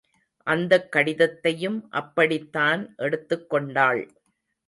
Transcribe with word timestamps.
அந்தக் 0.47 0.87
கடிதத்தையும் 0.95 1.87
அப்படித்தான் 1.89 2.93
எடுத்துக்கொண்டாள். 2.97 4.01